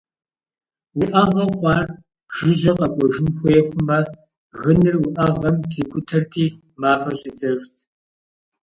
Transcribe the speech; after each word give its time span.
Уӏэгъэ 0.99 1.45
хъуар 1.55 1.85
жыжьэ 2.35 2.71
къэкӏуэжын 2.77 3.27
хуей 3.37 3.61
хъумэ, 3.67 3.97
гыныр 4.61 4.95
уӏэгъэм 5.05 5.55
трикӏутэрти 5.71 6.45
мафӏэ 6.81 7.11
щӏидзэжт. 7.19 7.75